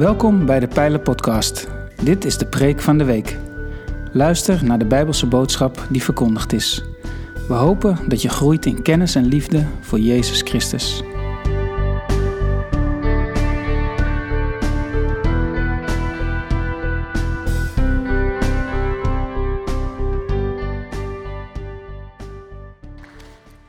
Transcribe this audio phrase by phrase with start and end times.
[0.00, 1.68] Welkom bij de Pijlen Podcast.
[2.02, 3.36] Dit is de preek van de week.
[4.12, 6.84] Luister naar de Bijbelse boodschap die verkondigd is.
[7.48, 11.02] We hopen dat je groeit in kennis en liefde voor Jezus Christus.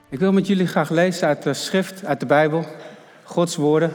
[0.09, 2.65] Ik wil met jullie graag lezen uit de schrift, uit de Bijbel,
[3.23, 3.91] Gods woorden,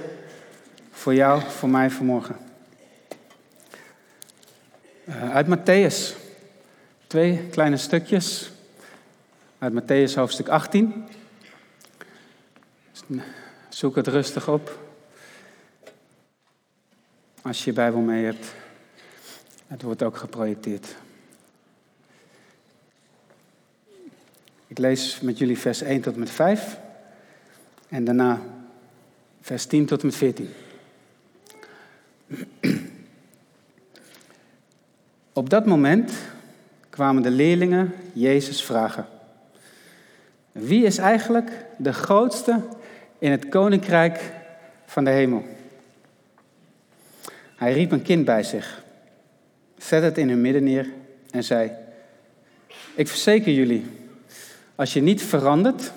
[1.06, 2.36] voor jou, voor mij vanmorgen.
[5.04, 6.16] Uh, uit Matthäus,
[7.06, 8.50] twee kleine stukjes,
[9.58, 11.04] uit Matthäus hoofdstuk 18.
[13.68, 14.78] Zoek het rustig op,
[17.42, 18.54] als je je Bijbel mee hebt.
[19.66, 20.96] Het wordt ook geprojecteerd.
[24.66, 26.78] Ik lees met jullie vers 1 tot en met 5
[27.88, 28.40] en daarna
[29.40, 30.54] vers 10 tot en met 14.
[35.32, 36.12] Op dat moment
[36.90, 39.06] kwamen de leerlingen Jezus vragen:
[40.52, 42.60] Wie is eigenlijk de grootste
[43.18, 44.32] in het koninkrijk
[44.86, 45.44] van de hemel?
[47.56, 48.82] Hij riep een kind bij zich,
[49.78, 50.88] zette het in hun midden neer
[51.30, 51.70] en zei:
[52.94, 53.84] Ik verzeker jullie,
[54.74, 55.92] als je niet verandert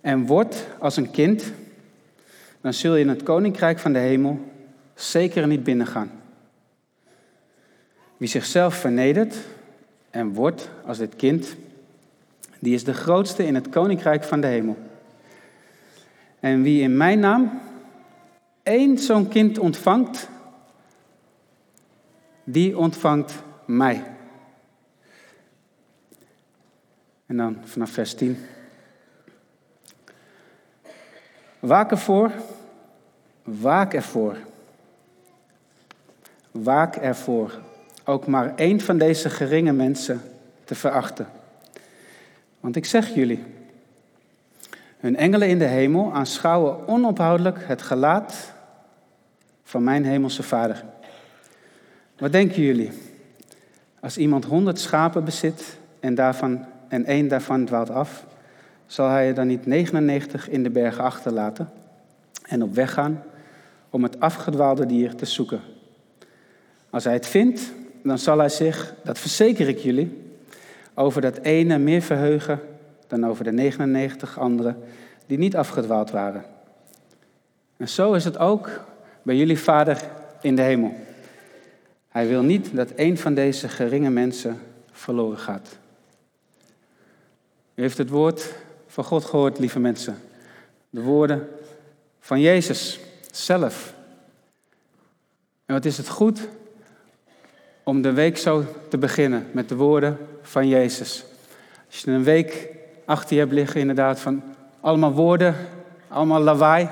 [0.00, 1.52] en wordt als een kind,
[2.60, 4.52] dan zul je in het koninkrijk van de hemel
[4.94, 6.10] zeker niet binnengaan.
[8.16, 9.36] Wie zichzelf vernedert
[10.10, 11.56] en wordt als dit kind,
[12.58, 14.76] die is de grootste in het koninkrijk van de hemel.
[16.40, 17.60] En wie in mijn naam
[18.62, 20.28] één zo'n kind ontvangt,
[22.44, 24.04] die ontvangt mij.
[27.26, 28.38] En dan vanaf vers 10.
[31.60, 32.30] Waak ervoor,
[33.42, 34.36] waak ervoor.
[36.62, 37.60] Waak ervoor
[38.04, 40.20] ook maar één van deze geringe mensen
[40.64, 41.26] te verachten.
[42.60, 43.44] Want ik zeg jullie,
[44.98, 48.52] hun engelen in de hemel aanschouwen onophoudelijk het gelaat
[49.62, 50.84] van mijn hemelse Vader.
[52.18, 52.90] Wat denken jullie?
[54.00, 58.24] Als iemand honderd schapen bezit en, daarvan, en één daarvan dwaalt af,
[58.86, 61.70] zal hij er dan niet 99 in de bergen achterlaten
[62.42, 63.22] en op weg gaan
[63.90, 65.73] om het afgedwaalde dier te zoeken?
[66.94, 67.72] Als hij het vindt,
[68.02, 70.32] dan zal hij zich, dat verzeker ik jullie,
[70.94, 72.60] over dat ene meer verheugen
[73.06, 74.82] dan over de 99 anderen
[75.26, 76.44] die niet afgedwaald waren.
[77.76, 78.84] En zo is het ook
[79.22, 80.02] bij jullie Vader
[80.40, 80.94] in de hemel.
[82.08, 84.60] Hij wil niet dat een van deze geringe mensen
[84.92, 85.76] verloren gaat.
[87.74, 88.54] U heeft het woord
[88.86, 90.18] van God gehoord, lieve mensen.
[90.90, 91.48] De woorden
[92.20, 93.00] van Jezus
[93.30, 93.94] zelf.
[95.66, 96.48] En wat is het goed
[97.84, 101.24] om de week zo te beginnen met de woorden van Jezus.
[101.86, 102.68] Als je een week
[103.04, 104.42] achter je hebt liggen, inderdaad, van
[104.80, 105.54] allemaal woorden,
[106.08, 106.88] allemaal lawaai,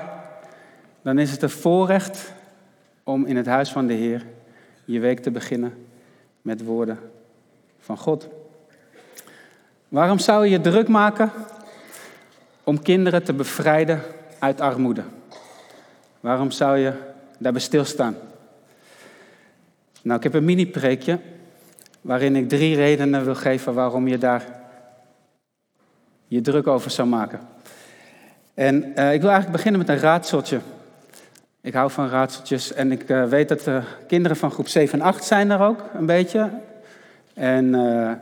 [1.01, 2.33] dan is het een voorrecht
[3.03, 4.25] om in het huis van de Heer
[4.85, 5.87] je week te beginnen
[6.41, 6.99] met woorden
[7.79, 8.27] van God.
[9.87, 11.31] Waarom zou je je druk maken
[12.63, 14.01] om kinderen te bevrijden
[14.39, 15.03] uit armoede?
[16.19, 16.93] Waarom zou je
[17.37, 18.15] daarbij stilstaan?
[20.03, 21.19] Nou, ik heb een mini-preekje
[22.01, 24.45] waarin ik drie redenen wil geven waarom je daar
[26.27, 27.39] je druk over zou maken.
[28.53, 30.59] En uh, ik wil eigenlijk beginnen met een raadseltje.
[31.61, 35.05] Ik hou van raadseltjes en ik uh, weet dat de kinderen van groep 7 en
[35.05, 36.49] 8 zijn er ook een beetje.
[37.33, 38.21] En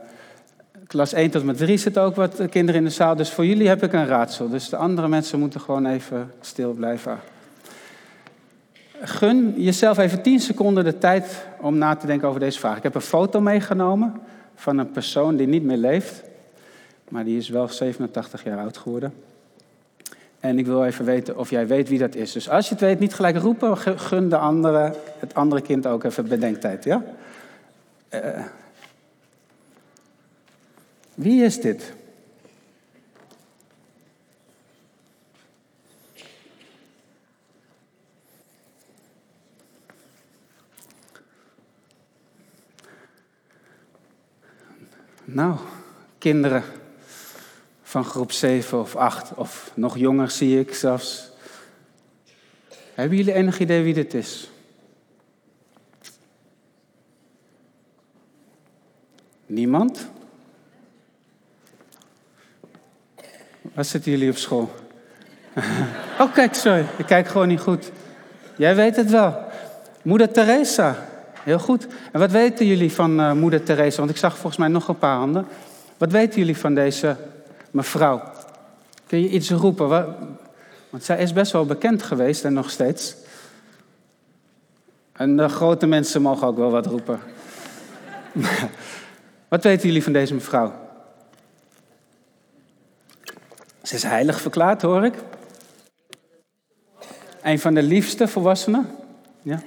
[0.88, 3.16] klas 1 tot en met 3 zitten ook wat kinderen in de zaal.
[3.16, 4.50] Dus voor jullie heb ik een raadsel.
[4.50, 7.20] Dus de andere mensen moeten gewoon even stil blijven
[9.02, 12.78] gun jezelf even 10 seconden de tijd om na te denken over deze vraag.
[12.78, 14.14] Ik heb een foto meegenomen
[14.56, 16.24] van een persoon die niet meer leeft,
[17.10, 19.14] maar die is wel 87 jaar oud geworden.
[20.40, 22.32] En ik wil even weten of jij weet wie dat is.
[22.32, 26.04] Dus als je het weet, niet gelijk roepen, gun de andere, het andere kind ook
[26.04, 26.84] even bedenktijd.
[26.84, 27.04] Ja?
[28.14, 28.20] Uh,
[31.14, 31.94] wie is dit?
[45.42, 45.56] Nou,
[46.18, 46.64] kinderen
[47.82, 51.30] van groep 7 of 8 of nog jonger zie ik zelfs.
[52.94, 54.50] Hebben jullie enig idee wie dit is?
[59.46, 60.08] Niemand?
[63.62, 64.72] Waar zitten jullie op school?
[66.20, 66.86] oh, kijk, sorry.
[66.98, 67.92] Ik kijk gewoon niet goed.
[68.58, 69.44] Jij weet het wel.
[70.02, 71.11] Moeder Teresa.
[71.44, 71.88] Heel goed.
[72.12, 73.98] En wat weten jullie van uh, Moeder Teresa?
[73.98, 75.48] Want ik zag volgens mij nog een paar handen.
[75.98, 77.16] Wat weten jullie van deze
[77.72, 78.22] mevrouw?
[79.08, 79.88] Kun je iets roepen?
[80.90, 83.16] Want zij is best wel bekend geweest en nog steeds.
[85.12, 87.20] En de grote mensen mogen ook wel wat roepen.
[89.50, 90.74] wat weten jullie van deze mevrouw?
[93.84, 95.16] Ze is heilig verklaard, hoor ik.
[97.42, 98.90] Een van de liefste volwassenen.
[99.42, 99.62] Ja.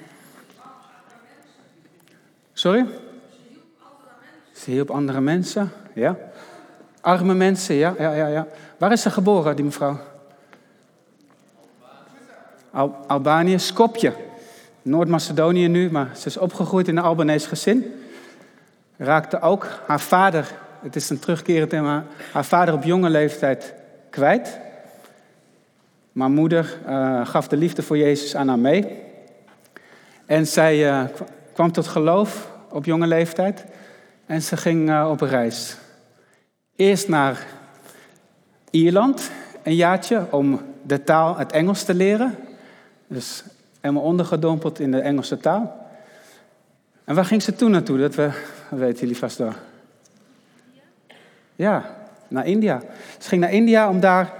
[2.64, 2.86] Sorry?
[4.52, 6.16] Ze hielp andere mensen, ja.
[7.00, 8.46] Arme mensen, ja, ja, ja, ja.
[8.78, 9.98] Waar is ze geboren, die mevrouw?
[12.70, 14.12] Al Albanië, Skopje.
[14.82, 18.04] Noord-Macedonië nu, maar ze is opgegroeid in een Albanese gezin.
[18.96, 20.50] Raakte ook haar vader,
[20.82, 23.74] het is een terugkerend thema, haar vader op jonge leeftijd
[24.10, 24.58] kwijt.
[26.12, 29.02] Maar moeder uh, gaf de liefde voor Jezus aan haar mee.
[30.26, 31.04] En zij uh,
[31.52, 33.64] kwam tot geloof op jonge leeftijd.
[34.26, 35.76] En ze ging uh, op reis.
[36.76, 37.46] Eerst naar
[38.70, 39.30] Ierland,
[39.62, 42.34] een jaartje, om de taal, het Engels te leren.
[43.06, 43.44] Dus
[43.80, 45.86] helemaal ondergedompeld in de Engelse taal.
[47.04, 47.98] En waar ging ze toen naartoe?
[47.98, 48.30] Dat, we,
[48.68, 49.52] weten jullie vast wel.
[51.56, 51.84] Ja,
[52.28, 52.82] naar India.
[53.18, 54.32] Ze ging naar India om daar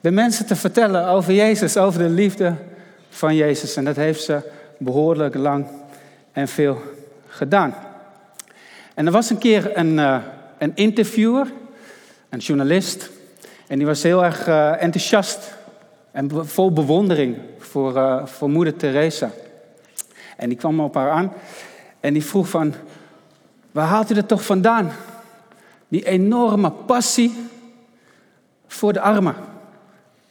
[0.00, 2.54] de mensen te vertellen over Jezus, over de liefde
[3.08, 3.76] van Jezus.
[3.76, 5.66] En dat heeft ze behoorlijk lang
[6.32, 6.93] en veel
[7.34, 7.74] gedaan.
[8.94, 10.16] En er was een keer een, uh,
[10.58, 11.52] een interviewer,
[12.28, 13.10] een journalist,
[13.66, 15.54] en die was heel erg uh, enthousiast
[16.10, 19.30] en vol bewondering voor, uh, voor moeder Teresa.
[20.36, 21.32] En die kwam op haar aan
[22.00, 22.74] en die vroeg van,
[23.70, 24.92] waar haalt u dat toch vandaan?
[25.88, 27.48] Die enorme passie
[28.66, 29.34] voor de armen.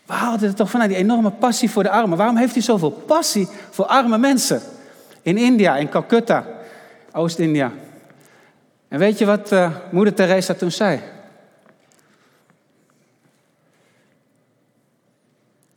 [0.05, 2.17] Waar haalt u dat toch vandaan, die enorme passie voor de armen?
[2.17, 4.61] Waarom heeft u zoveel passie voor arme mensen?
[5.21, 6.45] In India, in Calcutta,
[7.13, 7.71] Oost-India.
[8.88, 11.00] En weet je wat uh, moeder Teresa toen zei?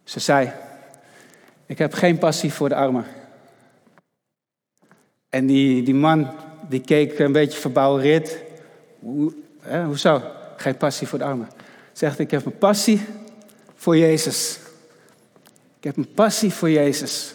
[0.05, 0.53] Ze zei,
[1.67, 3.05] ik heb geen passie voor de armen.
[5.29, 6.31] En die, die man,
[6.69, 8.39] die keek een beetje verbouwereerd.
[8.99, 10.23] Hoe, hè, hoezo?
[10.57, 11.49] Geen passie voor de armen.
[11.93, 13.07] Zegt, ik heb een passie
[13.75, 14.59] voor Jezus.
[15.79, 17.35] Ik heb een passie voor Jezus.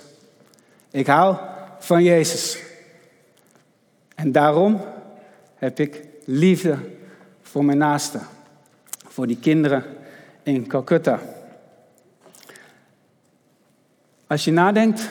[0.92, 1.38] Ik hou
[1.80, 2.70] van Jezus.
[4.16, 4.82] En daarom
[5.56, 6.78] heb ik liefde
[7.42, 8.22] voor mijn naasten.
[9.08, 9.84] Voor die kinderen
[10.44, 11.20] in Calcutta.
[14.28, 15.10] Als je nadenkt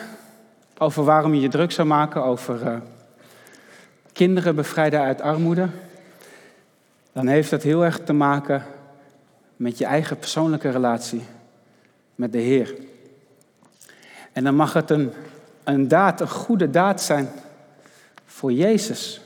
[0.78, 2.76] over waarom je je druk zou maken over uh,
[4.12, 5.68] kinderen bevrijden uit armoede,
[7.12, 8.64] dan heeft dat heel erg te maken
[9.56, 11.22] met je eigen persoonlijke relatie
[12.14, 12.74] met de Heer.
[14.32, 15.12] En dan mag het een,
[15.64, 17.28] een daad, een goede daad zijn
[18.30, 19.20] voor Jezus,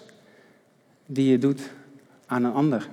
[1.06, 1.60] die je doet
[2.26, 2.88] aan een ander.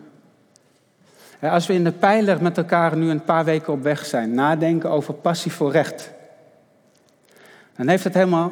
[1.41, 4.89] Als we in de pijler met elkaar nu een paar weken op weg zijn, nadenken
[4.89, 6.11] over passie voor recht,
[7.75, 8.51] dan heeft het helemaal,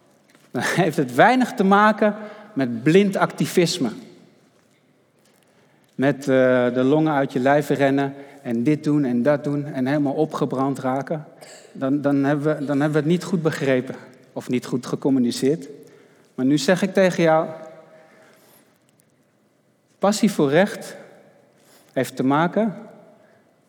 [0.50, 2.14] dan heeft het weinig te maken
[2.52, 3.90] met blind activisme.
[5.94, 6.26] Met uh,
[6.74, 10.78] de longen uit je lijf rennen en dit doen en dat doen en helemaal opgebrand
[10.78, 11.24] raken.
[11.72, 13.94] Dan, dan, hebben we, dan hebben we het niet goed begrepen
[14.32, 15.68] of niet goed gecommuniceerd.
[16.40, 17.48] Maar nu zeg ik tegen jou,
[19.98, 20.96] passie voor recht
[21.92, 22.76] heeft te maken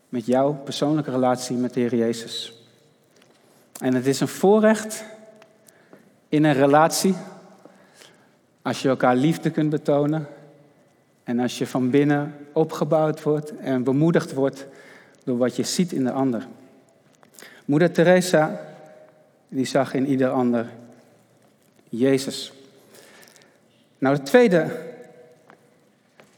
[0.09, 2.63] met jouw persoonlijke relatie met de Heer Jezus.
[3.79, 5.03] En het is een voorrecht
[6.29, 7.15] in een relatie
[8.61, 10.27] als je elkaar liefde kunt betonen
[11.23, 14.67] en als je van binnen opgebouwd wordt en bemoedigd wordt
[15.23, 16.47] door wat je ziet in de ander.
[17.65, 18.61] Moeder Teresa,
[19.47, 20.69] die zag in ieder ander
[21.89, 22.53] Jezus.
[24.01, 24.89] Nou, de tweede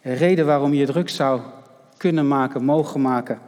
[0.02, 1.42] reden waarom je druk zou
[1.98, 3.40] kunnen maken, mogen maken,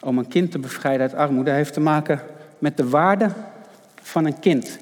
[0.00, 2.22] om een kind te bevrijden uit armoede, heeft te maken
[2.58, 3.30] met de waarde
[4.02, 4.78] van een kind.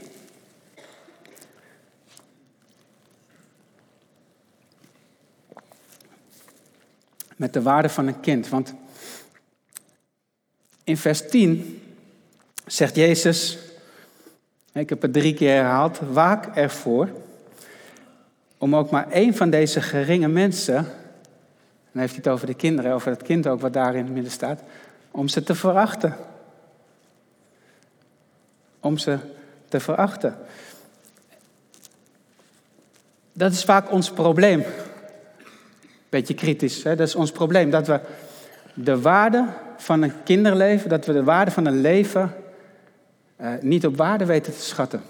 [7.36, 8.48] Met de waarde van een kind.
[8.48, 8.74] Want
[10.84, 11.82] in vers 10
[12.66, 13.58] zegt Jezus,
[14.72, 17.08] ik heb het drie keer herhaald, waak ervoor
[18.62, 20.84] om ook maar één van deze geringe mensen, en
[21.92, 24.12] dan heeft hij het over de kinderen, over het kind ook wat daar in het
[24.12, 24.62] midden staat,
[25.10, 26.16] om ze te verachten
[28.82, 29.18] om ze
[29.68, 30.36] te verachten.
[33.32, 34.64] Dat is vaak ons probleem.
[36.08, 36.96] Beetje kritisch, hè?
[36.96, 37.70] dat is ons probleem.
[37.70, 38.00] Dat we
[38.74, 42.34] de waarde van een kinderleven, dat we de waarde van een leven
[43.40, 45.02] uh, niet op waarde weten te schatten.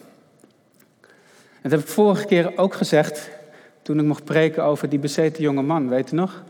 [1.62, 3.30] dat heb ik vorige keer ook gezegd
[3.82, 6.42] toen ik mocht preken over die bezeten jonge man, weet u nog?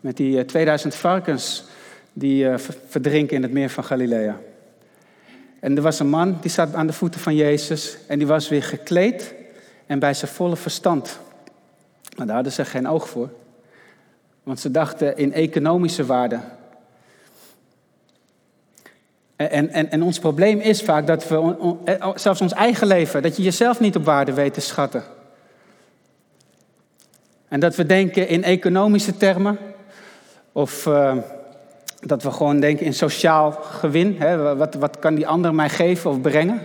[0.00, 1.64] Met die 2000 varkens
[2.12, 2.48] die
[2.88, 4.40] verdrinken in het meer van Galilea.
[5.60, 8.48] En er was een man die zat aan de voeten van Jezus en die was
[8.48, 9.34] weer gekleed
[9.86, 11.18] en bij zijn volle verstand.
[12.16, 13.30] Maar daar hadden ze geen oog voor.
[14.42, 16.40] Want ze dachten in economische waarde.
[19.36, 21.54] En, en, en ons probleem is vaak dat we,
[21.84, 25.02] eh, zelfs ons eigen leven, dat je jezelf niet op waarde weet te schatten.
[27.50, 29.58] En dat we denken in economische termen.
[30.52, 31.16] Of uh,
[32.00, 34.16] dat we gewoon denken in sociaal gewin.
[34.18, 34.56] Hè?
[34.56, 36.60] Wat, wat kan die ander mij geven of brengen?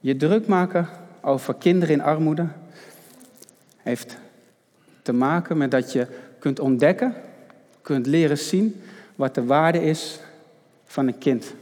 [0.00, 0.88] Je druk maken
[1.20, 2.46] over kinderen in armoede
[3.76, 4.16] heeft
[5.02, 6.06] te maken met dat je
[6.38, 7.14] kunt ontdekken,
[7.82, 8.82] kunt leren zien
[9.14, 10.20] wat de waarde is
[10.84, 11.54] van een kind.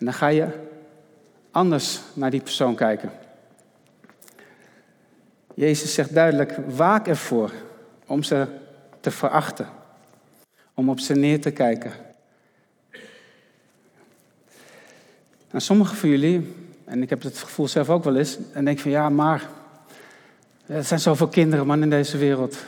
[0.00, 0.48] En dan ga je
[1.50, 3.10] anders naar die persoon kijken.
[5.54, 7.52] Jezus zegt duidelijk, waak ervoor
[8.06, 8.46] om ze
[9.00, 9.68] te verachten,
[10.74, 11.92] om op ze neer te kijken.
[15.50, 16.54] En sommigen van jullie,
[16.84, 19.48] en ik heb het gevoel zelf ook wel eens, en denk van ja, maar
[20.66, 22.58] er zijn zoveel kinderen, man, in deze wereld.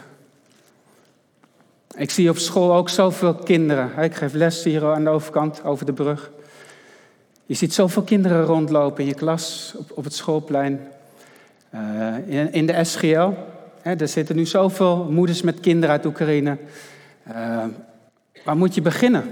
[1.96, 3.98] Ik zie op school ook zoveel kinderen.
[3.98, 6.30] Ik geef les hier aan de overkant, over de brug.
[7.52, 10.80] Je ziet zoveel kinderen rondlopen in je klas, op, op het schoolplein.
[11.74, 13.30] Uh, in, de SGL.
[13.82, 16.58] Hè, er zitten nu zoveel moeders met kinderen uit Oekraïne.
[17.28, 17.64] Uh,
[18.44, 19.24] waar moet je beginnen?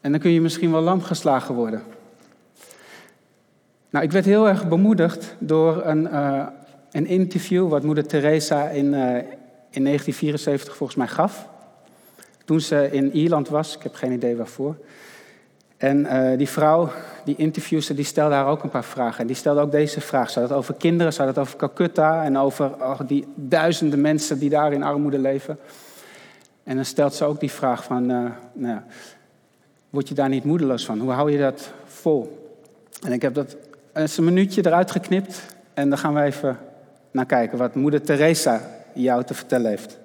[0.00, 1.82] En dan kun je misschien wel lam geslagen worden.
[3.90, 6.46] Nou, ik werd heel erg bemoedigd door een, uh,
[6.90, 8.84] een interview wat moeder Teresa in,
[9.70, 11.48] in 1974 volgens mij gaf.
[12.46, 14.76] Toen ze in Ierland was, ik heb geen idee waarvoor.
[15.76, 16.90] En uh, die vrouw,
[17.24, 19.20] die interviewster, die stelde haar ook een paar vragen.
[19.20, 20.30] En die stelde ook deze vraag.
[20.30, 24.50] Zou het over kinderen, zou het over Calcutta en over oh, die duizenden mensen die
[24.50, 25.58] daar in armoede leven?
[26.64, 28.80] En dan stelt ze ook die vraag van, uh, nou,
[29.90, 31.00] word je daar niet moedeloos van?
[31.00, 32.50] Hoe hou je dat vol?
[33.02, 33.56] En ik heb dat
[33.92, 36.58] eens een minuutje eruit geknipt en dan gaan we even
[37.10, 38.60] naar kijken wat moeder Teresa
[38.92, 39.98] jou te vertellen heeft.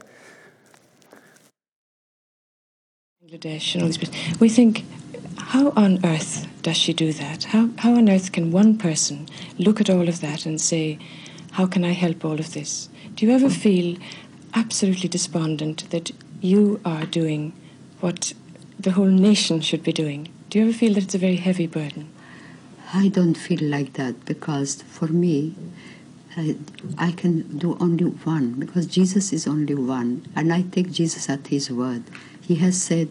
[3.24, 4.40] Bangladesh and all these places.
[4.40, 4.84] We think,
[5.38, 7.44] how on earth does she do that?
[7.44, 9.28] How, how on earth can one person
[9.60, 10.98] look at all of that and say,
[11.52, 12.90] how can I help all of this?
[13.14, 14.00] Do you ever feel
[14.56, 16.10] absolutely despondent that
[16.40, 17.54] you are doing
[18.00, 18.34] what
[18.80, 20.30] the whole nation should be doing?
[20.50, 22.10] Do you ever feel that it's a very heavy burden?
[22.92, 25.54] I don't feel like that because for me,
[26.36, 26.56] I,
[26.98, 31.48] I can do only one because Jesus is only one, and I take Jesus at
[31.48, 32.04] His word.
[32.52, 33.08] He has said,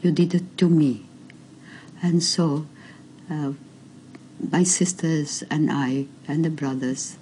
[0.00, 1.06] You did it to me.
[2.00, 2.66] And so,
[3.28, 3.54] uh,
[4.38, 7.16] my sisters and I, and the brothers,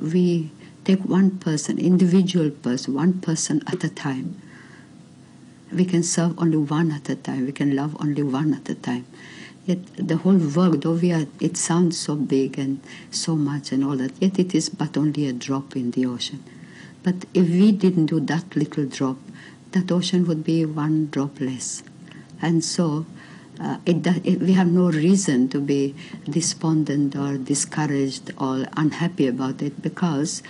[0.00, 0.50] we
[0.82, 4.42] take one person, individual person, one person at a time.
[5.72, 7.46] We can serve only one at a time.
[7.46, 9.06] We can love only one at a time.
[9.66, 12.80] Yet the whole work, though we are, it sounds so big and
[13.12, 16.42] so much and all that, yet it is but only a drop in the ocean.
[17.04, 19.18] But if we didn't do that little drop,
[19.72, 21.82] that ocean would be one drop less.
[22.42, 23.06] And so
[23.60, 25.94] uh, it, it, we have no reason to be
[26.28, 30.42] despondent or discouraged or unhappy about it because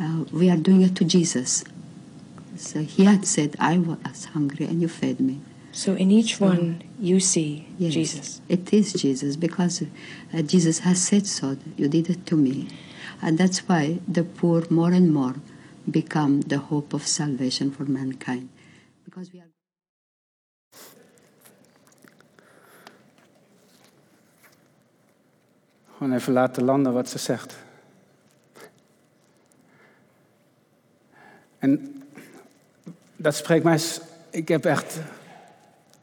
[0.00, 1.64] uh, we are doing it to Jesus.
[2.56, 5.40] So he had said, I was hungry and you fed me.
[5.72, 8.40] So in each one you see yes, Jesus.
[8.48, 11.56] It is Jesus because uh, Jesus has said so.
[11.76, 12.68] You did it to me.
[13.22, 15.36] And that's why the poor more and more
[15.90, 18.50] become the hope of salvation for mankind.
[19.12, 19.50] Because we are
[25.96, 27.56] Gewoon even laten landen wat ze zegt.
[31.58, 32.02] En
[33.16, 33.80] dat spreekt mij.
[34.30, 35.00] Ik heb echt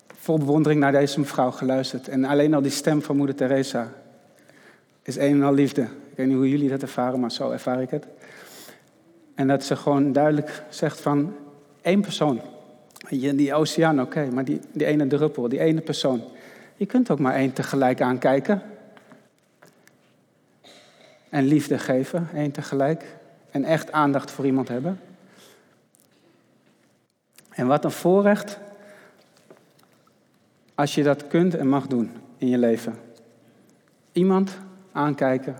[0.07, 2.07] vol bewondering naar deze mevrouw geluisterd.
[2.07, 3.93] En alleen al die stem van moeder Teresa
[5.01, 5.81] is een en al liefde.
[5.81, 8.07] Ik weet niet hoe jullie dat ervaren, maar zo ervaar ik het.
[9.35, 11.35] En dat ze gewoon duidelijk zegt van
[11.81, 12.41] één persoon.
[13.07, 16.23] Die oceaan, oké, maar die, die ene druppel, die ene persoon.
[16.75, 18.61] Je kunt ook maar één tegelijk aankijken.
[21.29, 23.03] En liefde geven, één tegelijk.
[23.51, 24.99] En echt aandacht voor iemand hebben.
[27.49, 28.59] En wat een voorrecht
[30.75, 32.95] als je dat kunt en mag doen in je leven.
[34.11, 34.57] Iemand
[34.91, 35.55] aankijken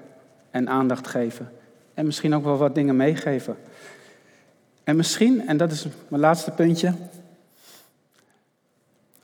[0.52, 1.52] en aandacht geven.
[1.94, 3.58] En misschien ook wel wat dingen meegeven.
[4.84, 6.94] En misschien, en dat is mijn laatste puntje,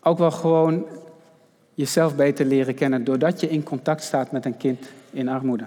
[0.08, 0.86] ook wel gewoon
[1.74, 5.66] jezelf beter leren kennen doordat je in contact staat met een kind in armoede.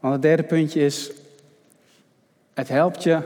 [0.00, 1.10] Want het derde puntje is,
[2.54, 3.20] het helpt je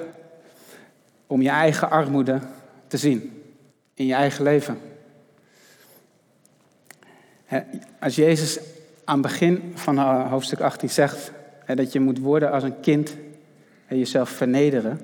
[1.27, 2.41] om je eigen armoede
[2.87, 3.43] te zien
[3.95, 4.79] in je eigen leven.
[8.01, 8.59] Als Jezus
[9.05, 11.33] aan het begin van hoofdstuk 18 zegt
[11.67, 13.17] dat je moet worden als een kind
[13.87, 15.01] en jezelf vernederen,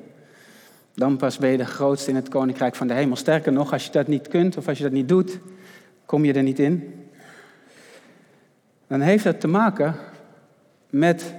[0.99, 3.17] dan pas ben je de grootste in het koninkrijk van de hemel.
[3.17, 5.38] Sterker nog, als je dat niet kunt of als je dat niet doet,
[6.07, 7.05] kom je er niet in.
[8.87, 9.95] Dan heeft dat te maken
[10.90, 11.35] met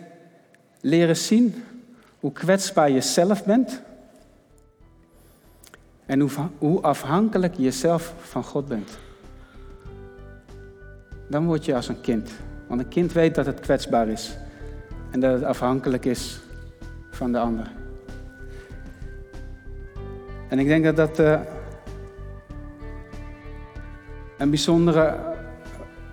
[0.81, 1.63] leren zien
[2.19, 3.81] hoe kwetsbaar je zelf bent
[6.05, 8.97] en hoe, afhankelijk je zelf van God bent.
[11.29, 12.31] Dan word je als een kind.
[12.67, 14.37] Want een kind weet dat het kwetsbaar is
[15.11, 16.39] en dat het afhankelijk is
[17.11, 17.78] van de ander.
[20.49, 21.39] En ik denk dat dat uh,
[24.37, 25.15] een bijzondere,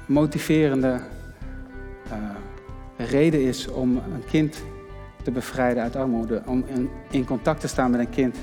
[0.07, 1.01] motiverende
[2.07, 4.63] uh, reden is om een kind
[5.23, 6.43] te bevrijden uit armoede.
[6.47, 6.65] Om
[7.11, 8.37] in, contact te staan met een kind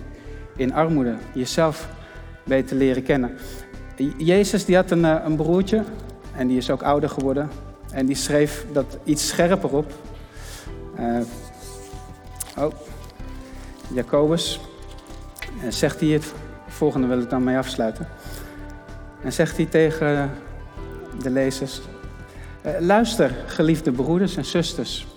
[0.56, 1.16] in armoede.
[1.34, 1.90] Jezelf
[2.44, 3.38] beter leren kennen.
[4.18, 5.84] Jezus die had een, uh, een broertje
[6.36, 7.50] en die is ook ouder geworden.
[7.92, 9.94] En die schreef dat iets scherper op.
[12.58, 12.72] oh,
[13.94, 14.73] Jacobus.
[15.64, 16.34] En zegt hij het
[16.68, 18.08] volgende, wil ik dan mee afsluiten.
[19.22, 20.32] En zegt hij tegen
[21.22, 21.82] de lezers:
[22.62, 25.08] eh, Luister, geliefde broeders en zusters.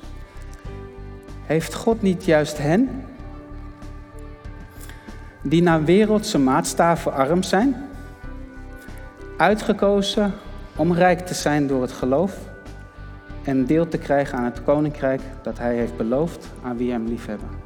[1.42, 3.04] Heeft God niet juist hen,
[5.42, 7.76] die naar wereldse maatstaven arm zijn,
[9.36, 10.32] uitgekozen
[10.76, 12.38] om rijk te zijn door het geloof
[13.44, 17.65] en deel te krijgen aan het koninkrijk dat Hij heeft beloofd aan wie Hem liefhebben?